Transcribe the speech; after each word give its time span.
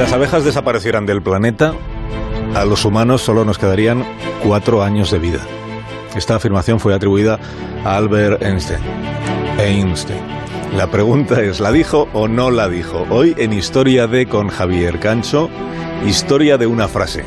las 0.00 0.14
abejas 0.14 0.46
desaparecieran 0.46 1.04
del 1.04 1.20
planeta, 1.20 1.74
a 2.54 2.64
los 2.64 2.86
humanos 2.86 3.20
solo 3.20 3.44
nos 3.44 3.58
quedarían 3.58 4.02
cuatro 4.42 4.82
años 4.82 5.10
de 5.10 5.18
vida. 5.18 5.40
Esta 6.16 6.36
afirmación 6.36 6.80
fue 6.80 6.94
atribuida 6.94 7.38
a 7.84 7.98
Albert 7.98 8.42
Einstein. 8.42 8.80
Einstein. 9.58 10.22
La 10.74 10.90
pregunta 10.90 11.42
es, 11.42 11.60
¿la 11.60 11.70
dijo 11.70 12.08
o 12.14 12.28
no 12.28 12.50
la 12.50 12.70
dijo? 12.70 13.06
Hoy 13.10 13.34
en 13.36 13.52
Historia 13.52 14.06
de 14.06 14.26
con 14.26 14.48
Javier 14.48 15.00
Cancho, 15.00 15.50
historia 16.06 16.56
de 16.56 16.66
una 16.66 16.88
frase. 16.88 17.26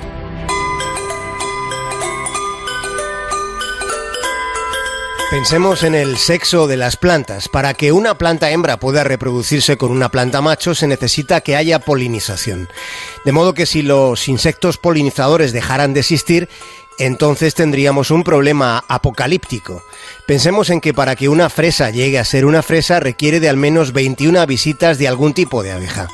Pensemos 5.33 5.81
en 5.81 5.95
el 5.95 6.19
sexo 6.19 6.67
de 6.67 6.77
las 6.77 6.95
plantas. 6.95 7.49
Para 7.49 7.73
que 7.73 7.91
una 7.91 8.19
planta 8.19 8.51
hembra 8.51 8.77
pueda 8.77 9.03
reproducirse 9.03 9.77
con 9.77 9.91
una 9.91 10.09
planta 10.09 10.41
macho 10.41 10.75
se 10.75 10.85
necesita 10.85 11.41
que 11.41 11.55
haya 11.55 11.79
polinización. 11.79 12.69
De 13.25 13.31
modo 13.31 13.55
que 13.55 13.65
si 13.65 13.81
los 13.81 14.27
insectos 14.27 14.77
polinizadores 14.77 15.51
dejaran 15.51 15.95
de 15.95 16.01
existir, 16.01 16.49
entonces 16.99 17.55
tendríamos 17.55 18.11
un 18.11 18.23
problema 18.23 18.83
apocalíptico. 18.87 19.83
Pensemos 20.27 20.69
en 20.69 20.81
que 20.81 20.93
para 20.93 21.15
que 21.15 21.29
una 21.29 21.49
fresa 21.49 21.89
llegue 21.89 22.19
a 22.19 22.25
ser 22.25 22.45
una 22.45 22.61
fresa 22.63 22.99
requiere 22.99 23.39
de 23.39 23.49
al 23.49 23.57
menos 23.57 23.93
21 23.93 24.45
visitas 24.45 24.97
de 24.97 25.07
algún 25.07 25.33
tipo 25.33 25.63
de 25.63 25.71
abeja. 25.71 26.07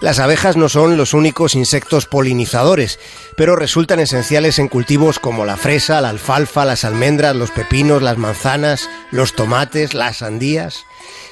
Las 0.00 0.18
abejas 0.18 0.56
no 0.56 0.68
son 0.68 0.96
los 0.96 1.14
únicos 1.14 1.54
insectos 1.54 2.06
polinizadores, 2.06 2.98
pero 3.36 3.56
resultan 3.56 4.00
esenciales 4.00 4.58
en 4.58 4.68
cultivos 4.68 5.18
como 5.18 5.44
la 5.44 5.56
fresa, 5.56 6.00
la 6.00 6.10
alfalfa, 6.10 6.64
las 6.64 6.84
almendras, 6.84 7.36
los 7.36 7.50
pepinos, 7.50 8.02
las 8.02 8.18
manzanas, 8.18 8.88
los 9.10 9.34
tomates, 9.34 9.94
las 9.94 10.18
sandías. 10.18 10.84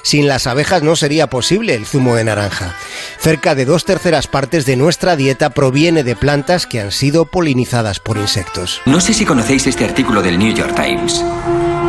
Sin 0.02 0.26
las 0.26 0.46
abejas 0.46 0.82
no 0.82 0.96
sería 0.96 1.28
posible 1.28 1.74
el 1.74 1.86
zumo 1.86 2.16
de 2.16 2.24
naranja. 2.24 2.74
Cerca 3.18 3.54
de 3.54 3.64
dos 3.64 3.84
terceras 3.84 4.26
partes 4.26 4.66
de 4.66 4.76
nuestra 4.76 5.16
dieta 5.16 5.50
proviene 5.50 6.02
de 6.02 6.16
plantas 6.16 6.66
que 6.66 6.80
han 6.80 6.90
sido 6.90 7.24
polinizadas 7.24 8.00
por 8.00 8.16
insectos. 8.16 8.80
No 8.84 9.00
sé 9.00 9.14
si 9.14 9.24
conocéis 9.24 9.66
este 9.66 9.84
artículo 9.84 10.22
del 10.22 10.38
New 10.38 10.54
York 10.54 10.74
Times. 10.74 11.24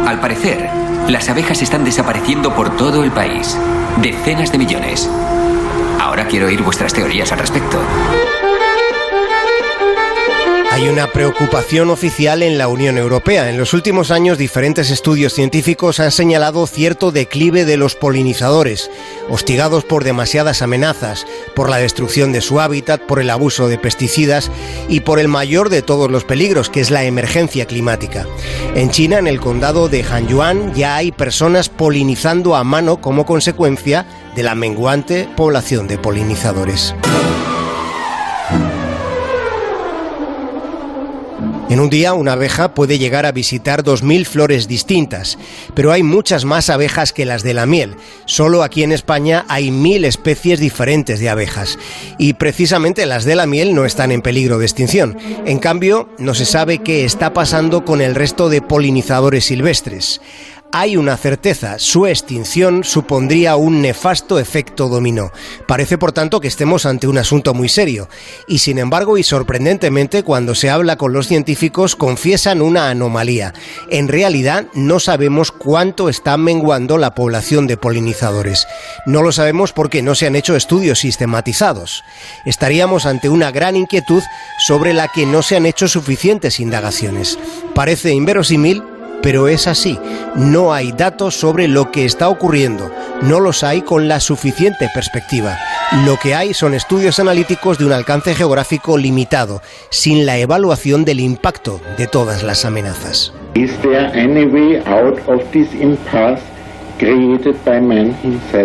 Al 0.05 0.19
parecer, 0.19 0.69
las 1.07 1.27
abejas 1.29 1.61
están 1.61 1.83
desapareciendo 1.83 2.55
por 2.55 2.77
todo 2.77 3.03
el 3.03 3.11
país. 3.11 3.57
Decenas 4.01 4.51
de 4.51 4.57
millones. 4.59 5.09
Ahora 5.99 6.27
quiero 6.27 6.47
oír 6.47 6.61
vuestras 6.61 6.93
teorías 6.93 7.31
al 7.31 7.39
respecto. 7.39 7.79
Hay 10.83 10.89
una 10.89 11.13
preocupación 11.13 11.89
oficial 11.89 12.43
en 12.43 12.57
la 12.57 12.67
Unión 12.67 12.97
Europea. 12.97 13.49
En 13.49 13.57
los 13.57 13.73
últimos 13.73 14.11
años 14.11 14.37
diferentes 14.37 14.91
estudios 14.91 15.33
científicos 15.33 16.01
han 16.01 16.11
señalado 16.11 16.67
cierto 16.67 17.13
declive 17.13 17.63
de 17.63 17.77
los 17.77 17.95
polinizadores, 17.95 18.91
hostigados 19.29 19.85
por 19.85 20.03
demasiadas 20.03 20.61
amenazas, 20.61 21.25
por 21.55 21.69
la 21.69 21.77
destrucción 21.77 22.33
de 22.33 22.41
su 22.41 22.59
hábitat, 22.59 23.01
por 23.01 23.21
el 23.21 23.29
abuso 23.29 23.69
de 23.69 23.77
pesticidas 23.77 24.51
y 24.89 24.99
por 24.99 25.19
el 25.19 25.29
mayor 25.29 25.69
de 25.69 25.83
todos 25.83 26.11
los 26.11 26.25
peligros, 26.25 26.69
que 26.69 26.81
es 26.81 26.91
la 26.91 27.05
emergencia 27.05 27.65
climática. 27.65 28.27
En 28.75 28.91
China, 28.91 29.19
en 29.19 29.27
el 29.27 29.39
condado 29.39 29.87
de 29.87 30.03
Hanyuan, 30.03 30.73
ya 30.75 30.97
hay 30.97 31.13
personas 31.13 31.69
polinizando 31.69 32.57
a 32.57 32.65
mano 32.65 32.99
como 32.99 33.25
consecuencia 33.25 34.05
de 34.35 34.43
la 34.43 34.53
menguante 34.53 35.29
población 35.37 35.87
de 35.87 35.97
polinizadores. 35.97 36.93
En 41.73 41.79
un 41.79 41.89
día 41.89 42.13
una 42.13 42.33
abeja 42.33 42.75
puede 42.75 42.99
llegar 42.99 43.25
a 43.25 43.31
visitar 43.31 43.83
2.000 43.83 44.25
flores 44.25 44.67
distintas, 44.67 45.39
pero 45.73 45.91
hay 45.91 46.03
muchas 46.03 46.45
más 46.45 46.69
abejas 46.69 47.13
que 47.13 47.25
las 47.25 47.41
de 47.41 47.55
la 47.55 47.65
miel. 47.65 47.95
Solo 48.25 48.61
aquí 48.61 48.83
en 48.83 48.91
España 48.91 49.43
hay 49.47 49.71
mil 49.71 50.05
especies 50.05 50.59
diferentes 50.59 51.19
de 51.19 51.31
abejas 51.31 51.79
y 52.19 52.33
precisamente 52.33 53.07
las 53.07 53.25
de 53.25 53.33
la 53.33 53.47
miel 53.47 53.73
no 53.73 53.85
están 53.85 54.11
en 54.11 54.21
peligro 54.21 54.59
de 54.59 54.65
extinción. 54.65 55.17
En 55.47 55.57
cambio, 55.57 56.09
no 56.19 56.35
se 56.35 56.45
sabe 56.45 56.77
qué 56.77 57.05
está 57.05 57.33
pasando 57.33 57.85
con 57.85 58.01
el 58.01 58.13
resto 58.13 58.49
de 58.49 58.61
polinizadores 58.61 59.45
silvestres 59.45 60.21
hay 60.75 60.97
una 60.97 61.17
certeza, 61.17 61.77
su 61.77 62.07
extinción 62.07 62.83
supondría 62.83 63.55
un 63.55 63.83
nefasto 63.83 64.39
efecto 64.39 64.89
dominó. 64.89 65.31
Parece, 65.67 65.99
por 65.99 66.13
tanto, 66.13 66.39
que 66.39 66.47
estemos 66.47 66.87
ante 66.87 67.05
un 67.05 67.19
asunto 67.19 67.53
muy 67.53 67.69
serio. 67.69 68.09
Y 68.47 68.57
sin 68.57 68.79
embargo, 68.79 69.19
y 69.19 69.23
sorprendentemente, 69.23 70.23
cuando 70.23 70.55
se 70.55 70.71
habla 70.71 70.95
con 70.95 71.13
los 71.13 71.27
científicos, 71.27 71.95
confiesan 71.95 72.63
una 72.63 72.89
anomalía. 72.89 73.53
En 73.91 74.07
realidad, 74.07 74.65
no 74.73 74.99
sabemos 74.99 75.51
cuánto 75.51 76.09
está 76.09 76.37
menguando 76.37 76.97
la 76.97 77.13
población 77.13 77.67
de 77.67 77.77
polinizadores. 77.77 78.65
No 79.05 79.21
lo 79.21 79.31
sabemos 79.31 79.73
porque 79.73 80.01
no 80.01 80.15
se 80.15 80.25
han 80.25 80.35
hecho 80.35 80.55
estudios 80.55 80.97
sistematizados. 80.97 82.03
Estaríamos 82.47 83.05
ante 83.05 83.29
una 83.29 83.51
gran 83.51 83.75
inquietud 83.75 84.23
sobre 84.57 84.93
la 84.93 85.07
que 85.07 85.27
no 85.27 85.43
se 85.43 85.55
han 85.55 85.67
hecho 85.67 85.87
suficientes 85.87 86.59
indagaciones. 86.59 87.37
Parece 87.75 88.11
inverosímil, 88.11 88.81
pero 89.23 89.47
es 89.47 89.65
así. 89.65 89.97
No 90.35 90.73
hay 90.73 90.91
datos 90.91 91.35
sobre 91.35 91.67
lo 91.67 91.91
que 91.91 92.05
está 92.05 92.27
ocurriendo. 92.27 92.91
No 93.21 93.39
los 93.39 93.63
hay 93.63 93.81
con 93.81 94.07
la 94.07 94.19
suficiente 94.19 94.89
perspectiva. 94.93 95.57
Lo 96.05 96.17
que 96.17 96.35
hay 96.35 96.53
son 96.53 96.73
estudios 96.73 97.19
analíticos 97.19 97.77
de 97.77 97.85
un 97.85 97.93
alcance 97.93 98.35
geográfico 98.35 98.97
limitado, 98.97 99.61
sin 99.89 100.25
la 100.25 100.37
evaluación 100.37 101.05
del 101.05 101.21
impacto 101.21 101.79
de 101.97 102.07
todas 102.07 102.43
las 102.43 102.65
amenazas. 102.65 103.33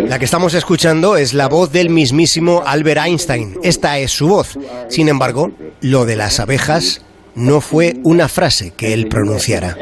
La 0.07 0.19
que 0.19 0.25
estamos 0.25 0.53
escuchando 0.53 1.17
es 1.17 1.33
la 1.33 1.47
voz 1.47 1.71
del 1.71 1.89
mismísimo 1.89 2.63
Albert 2.65 3.01
Einstein. 3.05 3.57
Esta 3.63 3.97
es 3.97 4.11
su 4.11 4.27
voz. 4.27 4.57
Sin 4.89 5.07
embargo, 5.07 5.51
lo 5.81 6.05
de 6.05 6.15
las 6.15 6.39
abejas 6.39 7.01
no 7.35 7.61
fue 7.61 7.97
una 8.03 8.27
frase 8.27 8.71
que 8.75 8.93
él 8.93 9.07
pronunciara. 9.07 9.77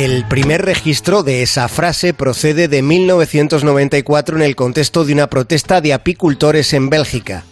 El 0.00 0.24
primer 0.24 0.64
registro 0.64 1.22
de 1.22 1.42
esa 1.42 1.68
frase 1.68 2.14
procede 2.14 2.68
de 2.68 2.80
1994 2.80 4.36
en 4.36 4.42
el 4.42 4.56
contexto 4.56 5.04
de 5.04 5.12
una 5.12 5.26
protesta 5.26 5.82
de 5.82 5.92
apicultores 5.92 6.72
en 6.72 6.88
Bélgica. 6.88 7.44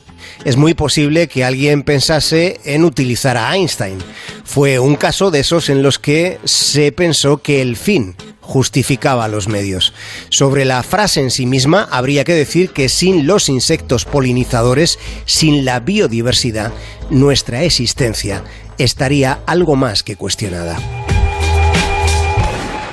Es 0.46 0.56
muy 0.56 0.72
posible 0.72 1.28
que 1.28 1.44
alguien 1.44 1.82
pensase 1.82 2.58
en 2.64 2.84
utilizar 2.84 3.36
a 3.36 3.54
Einstein. 3.54 3.98
Fue 4.44 4.78
un 4.78 4.96
caso 4.96 5.30
de 5.30 5.40
esos 5.40 5.68
en 5.68 5.82
los 5.82 5.98
que 5.98 6.38
se 6.44 6.90
pensó 6.90 7.36
que 7.36 7.60
el 7.60 7.76
fin 7.76 8.16
justificaba 8.40 9.28
los 9.28 9.46
medios. 9.46 9.92
Sobre 10.30 10.64
la 10.64 10.82
frase 10.82 11.20
en 11.20 11.30
sí 11.30 11.44
misma, 11.44 11.86
habría 11.90 12.24
que 12.24 12.32
decir 12.32 12.70
que 12.70 12.88
sin 12.88 13.26
los 13.26 13.50
insectos 13.50 14.06
polinizadores, 14.06 14.98
sin 15.26 15.66
la 15.66 15.80
biodiversidad, 15.80 16.72
nuestra 17.10 17.62
existencia 17.64 18.42
estaría 18.78 19.40
algo 19.44 19.76
más 19.76 20.02
que 20.02 20.16
cuestionada. 20.16 20.78